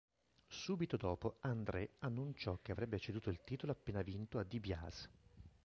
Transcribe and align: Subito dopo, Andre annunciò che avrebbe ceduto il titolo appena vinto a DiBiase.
Subito 0.47 0.97
dopo, 0.97 1.35
Andre 1.41 1.91
annunciò 1.99 2.57
che 2.63 2.71
avrebbe 2.71 2.97
ceduto 2.97 3.29
il 3.29 3.43
titolo 3.43 3.71
appena 3.71 4.01
vinto 4.01 4.39
a 4.39 4.43
DiBiase. 4.43 5.09